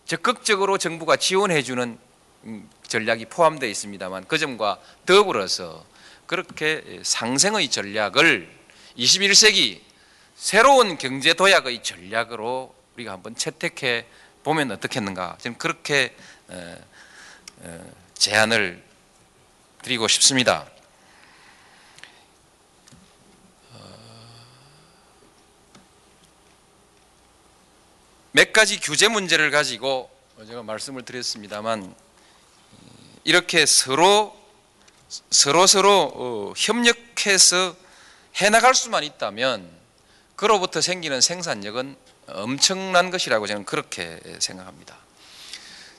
적극적으로 0.06 0.78
정부가 0.78 1.16
지원해주는 1.16 1.98
음, 2.44 2.70
전략이 2.88 3.26
포함되어 3.26 3.70
있습니다만 3.70 4.26
그 4.28 4.38
점과 4.38 4.80
더불어서 5.06 5.86
그렇게 6.26 7.00
상생의 7.04 7.70
전략을 7.70 8.50
21세기 8.98 9.80
새로운 10.36 10.98
경제 10.98 11.34
도약의 11.34 11.84
전략으로 11.84 12.74
우리가 12.96 13.12
한번 13.12 13.36
채택해 13.36 14.06
보면 14.44 14.72
어떻겠는가 14.72 15.38
저는 15.40 15.58
그렇게 15.58 16.16
제안을 18.16 18.84
드리고 19.84 20.08
싶습니다. 20.08 20.71
몇 28.34 28.54
가지 28.54 28.80
규제 28.80 29.10
문제를 29.10 29.52
가지고 29.52 30.10
제가 30.48 30.64
말씀을 30.64 31.04
드렸습니다만 31.04 31.94
이렇게 33.26 33.66
서로 33.66 34.36
서로 35.30 35.68
서로 35.68 36.12
어, 36.16 36.54
협력해서 36.56 37.76
해나갈 38.36 38.74
수만 38.74 39.04
있다면 39.04 39.70
그로부터 40.38 40.80
생기는 40.80 41.20
생산력은 41.20 41.98
엄청난 42.28 43.12
것이라고 43.12 43.48
저는 43.48 43.66
그렇게 43.66 44.20
생각합니다. 44.40 44.98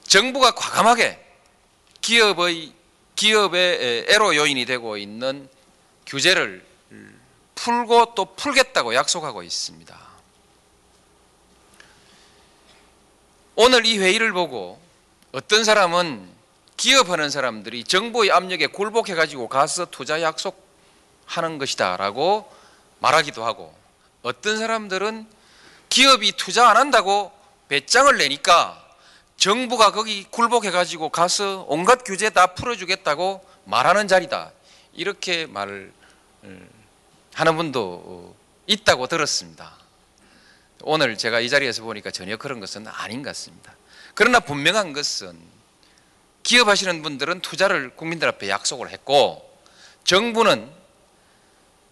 정부가 0.04 0.52
과감하게 0.54 1.22
기업의 2.00 2.72
기업의 3.14 4.06
애로 4.08 4.34
요인이 4.34 4.64
되고 4.64 4.96
있는 4.96 5.48
규제를 6.06 6.64
풀고 7.54 8.14
또 8.14 8.34
풀겠다고 8.34 8.94
약속하고 8.94 9.42
있습니다. 9.42 10.11
오늘 13.54 13.84
이 13.84 13.98
회의를 13.98 14.32
보고 14.32 14.80
어떤 15.32 15.62
사람은 15.64 16.26
기업하는 16.78 17.28
사람들이 17.28 17.84
정부의 17.84 18.30
압력에 18.30 18.66
굴복해 18.66 19.14
가지고 19.14 19.48
가서 19.48 19.84
투자 19.86 20.22
약속하는 20.22 21.58
것이다 21.58 21.98
라고 21.98 22.50
말하기도 23.00 23.44
하고 23.44 23.74
어떤 24.22 24.58
사람들은 24.58 25.26
기업이 25.90 26.32
투자 26.32 26.70
안 26.70 26.78
한다고 26.78 27.30
배짱을 27.68 28.16
내니까 28.16 28.82
정부가 29.36 29.92
거기 29.92 30.24
굴복해 30.24 30.70
가지고 30.70 31.10
가서 31.10 31.66
온갖 31.68 32.04
규제 32.04 32.30
다 32.30 32.54
풀어주겠다고 32.54 33.44
말하는 33.64 34.08
자리다 34.08 34.50
이렇게 34.94 35.44
말을 35.46 35.92
하는 37.34 37.56
분도 37.56 38.34
있다고 38.66 39.08
들었습니다. 39.08 39.81
오늘 40.82 41.16
제가 41.16 41.40
이 41.40 41.48
자리에서 41.48 41.82
보니까 41.82 42.10
전혀 42.10 42.36
그런 42.36 42.60
것은 42.60 42.86
아닌 42.86 43.22
것 43.22 43.30
같습니다. 43.30 43.74
그러나 44.14 44.40
분명한 44.40 44.92
것은 44.92 45.38
기업하시는 46.42 47.02
분들은 47.02 47.40
투자를 47.40 47.94
국민들 47.94 48.28
앞에 48.28 48.48
약속을 48.48 48.90
했고 48.90 49.48
정부는 50.04 50.70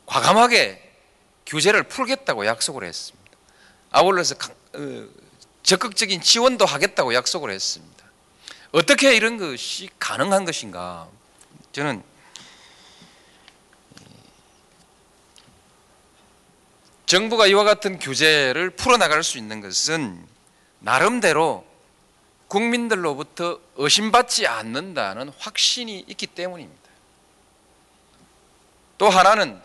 과감하게 0.06 0.90
규제를 1.46 1.84
풀겠다고 1.84 2.46
약속을 2.46 2.84
했습니다. 2.84 3.30
아울러서 3.90 4.34
어, 4.74 5.08
적극적인 5.62 6.20
지원도 6.20 6.64
하겠다고 6.64 7.14
약속을 7.14 7.50
했습니다. 7.50 8.04
어떻게 8.72 9.14
이런 9.14 9.36
것이 9.36 9.88
가능한 9.98 10.44
것인가? 10.44 11.08
저는 11.72 12.02
정부가 17.10 17.48
이와 17.48 17.64
같은 17.64 17.98
규제를 17.98 18.70
풀어나갈 18.70 19.24
수 19.24 19.36
있는 19.36 19.60
것은 19.60 20.24
나름대로 20.78 21.66
국민들로부터 22.46 23.58
의심받지 23.74 24.46
않는다는 24.46 25.32
확신이 25.36 26.04
있기 26.06 26.28
때문입니다. 26.28 26.88
또 28.96 29.10
하나는 29.10 29.60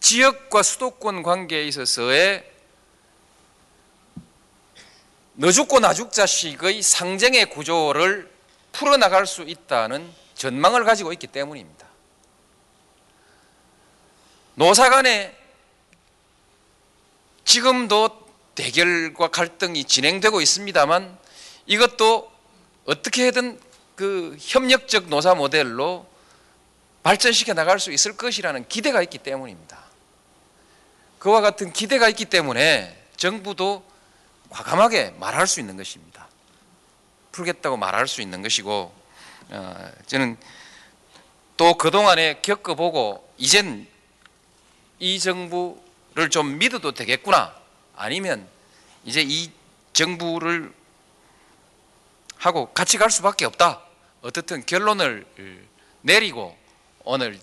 지역과 0.00 0.62
수도권 0.62 1.22
관계에 1.22 1.64
있어서의 1.64 2.50
너 5.34 5.52
죽고 5.52 5.80
나 5.80 5.92
죽자식의 5.92 6.80
상정의 6.80 7.50
구조를 7.50 8.32
풀어나갈 8.72 9.26
수 9.26 9.42
있다는 9.42 10.10
전망을 10.36 10.84
가지고 10.84 11.12
있기 11.12 11.26
때문입니다. 11.26 11.86
노사 14.54 14.88
간에 14.88 15.43
지금도 17.44 18.24
대결과 18.54 19.28
갈등이 19.28 19.84
진행되고 19.84 20.40
있습니다만 20.40 21.18
이것도 21.66 22.30
어떻게든 22.86 23.60
그 23.96 24.36
협력적 24.40 25.08
노사 25.08 25.34
모델로 25.34 26.06
발전시켜 27.02 27.54
나갈 27.54 27.78
수 27.78 27.92
있을 27.92 28.16
것이라는 28.16 28.66
기대가 28.68 29.02
있기 29.02 29.18
때문입니다. 29.18 29.78
그와 31.18 31.40
같은 31.40 31.72
기대가 31.72 32.08
있기 32.08 32.26
때문에 32.26 32.96
정부도 33.16 33.84
과감하게 34.50 35.14
말할 35.18 35.46
수 35.46 35.60
있는 35.60 35.76
것입니다. 35.76 36.28
풀겠다고 37.32 37.76
말할 37.76 38.08
수 38.08 38.20
있는 38.22 38.42
것이고 38.42 38.94
어, 39.50 39.90
저는 40.06 40.36
또 41.56 41.74
그동안에 41.74 42.40
겪어보고 42.42 43.32
이젠 43.36 43.86
이 44.98 45.18
정부 45.18 45.83
좀 46.30 46.58
믿어도 46.58 46.92
되겠구나. 46.92 47.54
아니면 47.96 48.48
이제 49.04 49.22
이 49.26 49.50
정부를 49.92 50.72
하고 52.36 52.72
같이 52.72 52.98
갈 52.98 53.10
수밖에 53.10 53.44
없다. 53.44 53.82
어떻든 54.22 54.64
결론을 54.64 55.26
내리고 56.02 56.56
오늘 57.04 57.38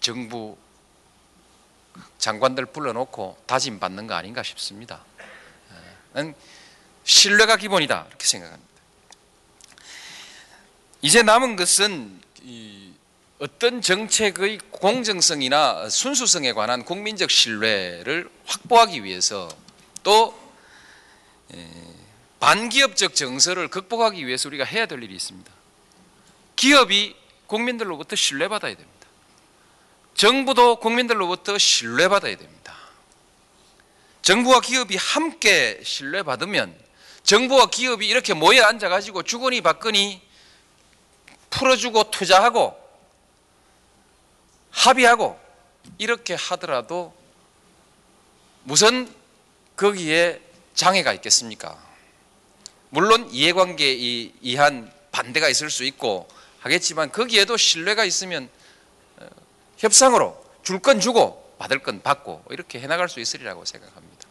정부 0.00 0.56
장관들 2.18 2.66
불러놓고 2.66 3.42
다짐 3.46 3.78
받는 3.78 4.06
거 4.06 4.14
아닌가 4.14 4.42
싶습니다. 4.42 5.04
는 6.14 6.34
신뢰가 7.04 7.56
기본이다 7.56 8.06
이렇게 8.08 8.26
생각합니다. 8.26 8.66
이제 11.02 11.22
남은 11.22 11.56
것은 11.56 12.20
이 12.42 12.92
어떤 13.38 13.82
정책의 13.82 14.58
공정성이나 14.70 15.90
순수성에 15.90 16.54
관한 16.54 16.86
국민적 16.86 17.30
신뢰를 17.30 18.30
확보하기 18.46 19.04
위해서 19.04 19.48
또 20.02 20.34
에, 21.52 21.70
반기업적 22.40 23.14
정서를 23.14 23.68
극복하기 23.68 24.26
위해서 24.26 24.48
우리가 24.48 24.64
해야 24.64 24.86
될 24.86 25.02
일이 25.02 25.14
있습니다. 25.14 25.52
기업이 26.56 27.14
국민들로부터 27.46 28.16
신뢰받아야 28.16 28.74
됩니다. 28.74 29.06
정부도 30.14 30.76
국민들로부터 30.76 31.58
신뢰받아야 31.58 32.38
됩니다. 32.38 32.74
정부와 34.22 34.60
기업이 34.60 34.96
함께 34.96 35.78
신뢰받으면 35.84 36.74
정부와 37.22 37.66
기업이 37.66 38.08
이렇게 38.08 38.32
모여 38.32 38.64
앉아가지고 38.64 39.24
주거니 39.24 39.60
받거니 39.60 40.22
풀어주고 41.50 42.10
투자하고 42.10 42.85
합의하고 44.76 45.38
이렇게 45.98 46.34
하더라도 46.34 47.14
무슨 48.62 49.12
거기에 49.74 50.40
장애가 50.74 51.12
있겠습니까? 51.14 51.82
물론 52.90 53.28
이해관계에 53.30 54.32
의한 54.42 54.92
반대가 55.12 55.48
있을 55.48 55.70
수 55.70 55.84
있고 55.84 56.28
하겠지만 56.60 57.10
거기에도 57.10 57.56
신뢰가 57.56 58.04
있으면 58.04 58.48
어, 59.16 59.26
협상으로 59.78 60.44
줄 60.62 60.80
건 60.80 61.00
주고 61.00 61.54
받을 61.58 61.78
건 61.78 62.02
받고 62.02 62.44
이렇게 62.50 62.80
해나갈 62.80 63.08
수 63.08 63.18
있으리라고 63.20 63.64
생각합니다. 63.64 64.26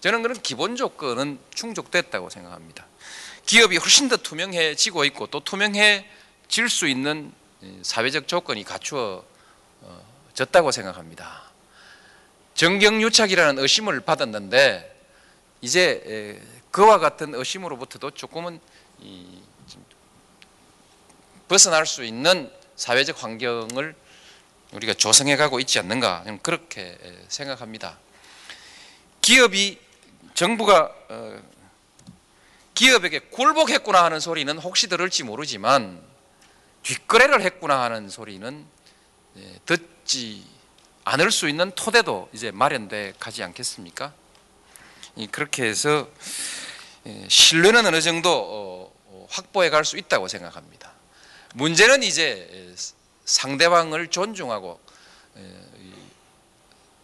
저는 0.00 0.22
그런 0.22 0.40
기본 0.42 0.76
조건은 0.76 1.38
충족됐다고 1.54 2.28
생각합니다. 2.28 2.86
기업이 3.46 3.78
훨씬 3.78 4.08
더 4.08 4.16
투명해지고 4.16 5.04
있고 5.06 5.28
또 5.28 5.40
투명해질 5.42 6.68
수 6.68 6.86
있는 6.86 7.32
사회적 7.82 8.28
조건이 8.28 8.62
갖추어 8.64 9.24
졌다고 10.36 10.70
생각합니다. 10.70 11.42
정경유착이라는 12.54 13.58
의심을 13.60 14.00
받았는데 14.00 14.94
이제 15.62 16.40
그와 16.70 16.98
같은 16.98 17.34
의심으로부터도 17.34 18.10
조금은 18.12 18.60
벗어날 21.48 21.86
수 21.86 22.04
있는 22.04 22.50
사회적 22.76 23.22
환경을 23.22 23.94
우리가 24.72 24.92
조성해 24.94 25.36
가고 25.36 25.58
있지 25.58 25.78
않는가 25.78 26.24
그렇게 26.42 26.98
생각합니다. 27.28 27.98
기업이 29.22 29.78
정부가 30.34 30.94
어, 31.08 31.42
기업에게 32.74 33.20
굴복했구나 33.20 34.04
하는 34.04 34.20
소리는 34.20 34.56
혹시 34.58 34.86
들을지 34.86 35.24
모르지만 35.24 36.00
뒷거래를 36.82 37.40
했구나 37.40 37.80
하는 37.82 38.10
소리는 38.10 38.66
예, 39.38 39.58
듣지 40.06 40.44
않을 41.04 41.30
수 41.30 41.48
있는 41.48 41.72
토대도 41.72 42.30
이제 42.32 42.50
마련돼 42.50 43.14
가지 43.18 43.42
않겠습니까? 43.42 44.14
그렇게 45.30 45.64
해서 45.64 46.08
예, 47.06 47.26
신뢰는 47.28 47.86
어느 47.86 48.00
정도 48.00 48.92
어, 49.08 49.26
확보해 49.30 49.70
갈 49.70 49.84
수 49.84 49.96
있다고 49.96 50.28
생각합니다. 50.28 50.92
문제는 51.54 52.02
이제 52.02 52.74
상대방을 53.24 54.08
존중하고 54.08 54.80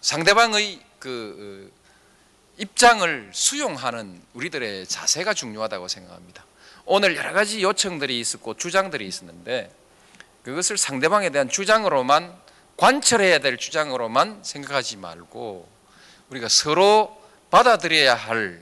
상대방의 0.01 0.81
그 0.99 1.71
어, 1.71 1.83
입장을 2.59 3.31
수용하는 3.33 4.23
우리들의 4.35 4.87
자세가 4.87 5.35
중요하다고 5.35 5.89
생각합니다. 5.89 6.45
오늘 6.85 7.17
여러 7.17 7.33
가지 7.33 7.63
요청들이 7.63 8.19
있었고 8.21 8.57
주장들이 8.57 9.07
있었는데 9.07 9.75
그것을 10.45 10.77
상대방에 10.77 11.31
대한 11.31 11.49
주장으로만 11.49 12.42
관철해야 12.83 13.39
될 13.39 13.59
주장으로만 13.59 14.43
생각하지 14.43 14.97
말고 14.97 15.69
우리가 16.31 16.49
서로 16.49 17.17
받아들여야 17.53 18.13
할 18.13 18.61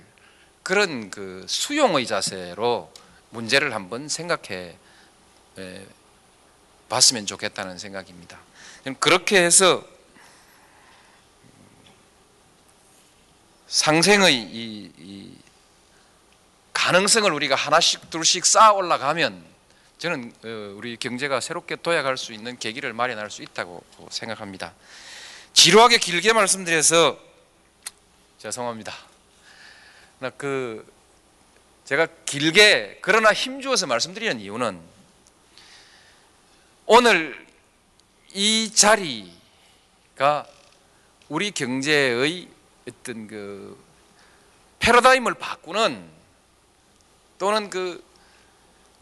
그런 0.63 1.09
그 1.09 1.47
수용의 1.49 2.07
자세로 2.07 2.93
문제를 3.31 3.75
한번 3.75 4.11
생각해 4.11 4.77
봤으면 6.91 7.25
좋겠다는 7.25 7.79
생각입니다. 7.79 8.39
그렇게 8.99 9.43
해서 9.43 9.83
상생의 13.69 14.35
이, 14.35 14.93
이 14.99 15.35
가능성을 16.75 17.33
우리가 17.33 17.55
하나씩 17.55 18.11
둘씩 18.11 18.45
쌓아 18.45 18.73
올라가면 18.73 19.50
저는 20.01 20.33
어, 20.45 20.75
우리 20.79 20.97
경제가 20.97 21.41
새롭게 21.41 21.77
도약할 21.77 22.17
수 22.17 22.33
있는 22.33 22.59
계기를 22.59 22.95
마련할 22.95 23.31
수 23.31 23.43
있다고 23.43 23.85
생각합니다. 24.09 24.73
지루하게 25.53 25.99
길게 25.99 26.33
말씀드려서 26.33 27.21
죄송합니다. 28.39 28.95
그 30.39 30.91
제가 31.85 32.07
길게 32.25 33.01
그러나 33.03 33.35
힘주어서 33.35 33.87
말씀드리는 33.87 34.41
이유는 34.41 34.81
오늘 36.87 37.47
이 38.33 38.73
자리가 38.75 40.47
우리 41.29 41.51
경제의 41.51 42.49
어떤 42.89 43.29
그 43.29 43.79
패러다임을 44.79 45.35
바꾸는 45.35 46.09
또는 47.39 47.69
그 47.69 48.03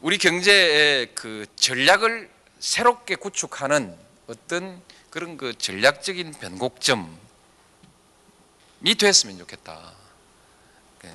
우리 0.00 0.16
경제의 0.16 1.12
그 1.16 1.44
전략을 1.56 2.30
새롭게 2.60 3.16
구축하는 3.16 3.96
어떤 4.28 4.80
그런 5.10 5.36
그 5.36 5.58
전략적인 5.58 6.34
변곡점이 6.34 7.08
됐으면 8.96 9.38
좋겠다. 9.38 9.92
네. 11.02 11.12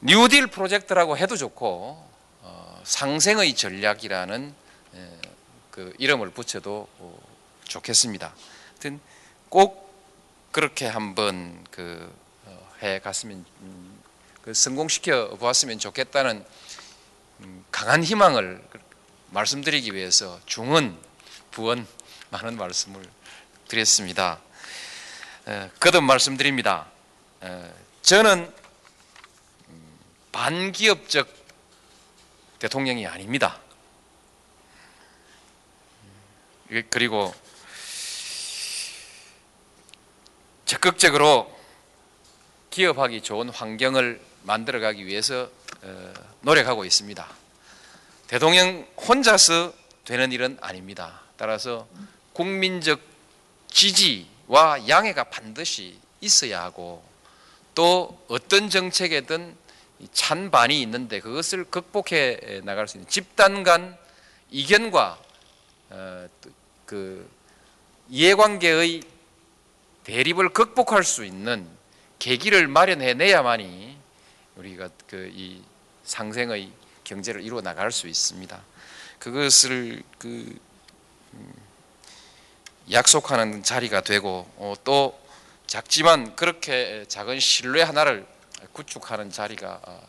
뉴딜 0.00 0.48
프로젝트라고 0.48 1.16
해도 1.16 1.36
좋고 1.36 2.10
어, 2.42 2.82
상생의 2.82 3.54
전략이라는 3.54 4.54
예, 4.94 5.18
그 5.70 5.94
이름을 5.98 6.30
붙여도 6.30 6.88
어, 6.98 7.22
좋겠습니다. 7.68 8.34
하여튼 8.70 9.00
꼭 9.48 9.94
그렇게 10.50 10.86
한번 10.86 11.64
그해 11.70 12.96
어, 12.96 13.00
갔으면 13.00 13.44
음, 13.60 14.00
그 14.42 14.54
성공시켜 14.54 15.36
보았으면 15.36 15.78
좋겠다는 15.78 16.38
음, 16.38 16.44
강한 17.70 18.02
희망을 18.02 18.62
말씀드리기 19.30 19.94
위해서 19.94 20.40
중은 20.46 20.96
부원 21.50 21.86
많은 22.30 22.56
말씀을 22.56 23.02
드렸습니다. 23.68 24.40
거듭 25.78 26.02
말씀드립니다. 26.02 26.86
저는 28.02 28.52
음, 29.68 29.98
반기업적 30.32 31.28
대통령이 32.58 33.06
아닙니다. 33.06 33.60
그리고 36.90 37.34
적극적으로 40.66 41.58
기업하기 42.70 43.22
좋은 43.22 43.48
환경을 43.48 44.20
만들어가기 44.44 45.04
위해서 45.04 45.42
어, 45.44 45.50
노력하고 46.42 46.84
있습니다. 46.84 47.26
대통령 48.26 48.86
혼자서 48.96 49.72
되는 50.04 50.32
일은 50.32 50.58
아닙니다. 50.60 51.20
따라서 51.36 51.86
국민적 52.32 53.00
지지와 53.68 54.88
양해가 54.88 55.24
반드시 55.24 55.98
있어야 56.20 56.62
하고 56.62 57.02
또 57.74 58.24
어떤 58.28 58.70
정책에든 58.70 59.54
찬반이 60.12 60.80
있는데 60.82 61.20
그것을 61.20 61.64
극복해 61.64 62.60
나갈 62.64 62.88
수 62.88 62.96
있는 62.96 63.08
집단 63.08 63.62
간 63.62 63.96
이견과 64.50 65.18
어, 65.90 66.28
그 66.86 67.28
이해관계의 68.08 69.02
대립을 70.04 70.50
극복할 70.50 71.04
수 71.04 71.24
있는 71.24 71.68
계기를 72.18 72.66
마련해 72.68 73.14
내야만이 73.14 73.96
우리가 74.56 74.88
그 75.06 75.30
이 75.34 75.62
상생의 76.10 76.72
경제를 77.04 77.40
이루어 77.42 77.60
나갈 77.60 77.92
수 77.92 78.08
있습니다. 78.08 78.60
그것을 79.20 80.02
그 80.18 80.58
음, 81.34 81.54
약속하는 82.90 83.62
자리가 83.62 84.00
되고 84.00 84.50
어, 84.56 84.74
또 84.82 85.18
작지만 85.68 86.34
그렇게 86.34 87.04
작은 87.06 87.38
신뢰 87.38 87.82
하나를 87.82 88.26
구축하는 88.72 89.30
자리가 89.30 89.80
어, 89.84 90.08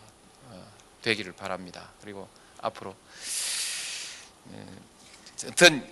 어, 0.49 0.71
되기를 1.03 1.33
바랍니다. 1.33 1.89
그리고 2.01 2.27
앞으로 2.61 2.95
하여튼 5.43 5.87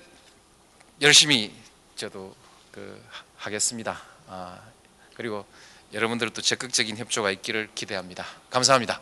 열심히 1.01 1.53
저도 1.95 2.35
그 2.71 3.03
하겠습니다. 3.37 4.01
아, 4.27 4.59
그리고 5.15 5.45
여러분들도 5.93 6.41
적극적인 6.41 6.97
협조가 6.97 7.31
있기를 7.31 7.69
기대합니다. 7.75 8.25
감사합니다. 8.49 9.01